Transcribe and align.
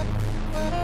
Bye. 0.00 0.79